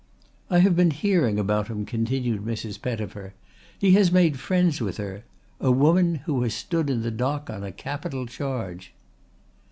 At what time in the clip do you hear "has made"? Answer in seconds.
3.91-4.39